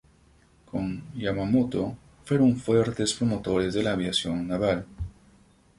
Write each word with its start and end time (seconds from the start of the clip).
Con 0.65 1.13
Yamamoto 1.15 1.95
fueron 2.25 2.55
fuertes 2.57 3.13
promotores 3.13 3.71
de 3.75 3.83
la 3.83 3.91
aviación 3.91 4.47
naval. 4.47 4.87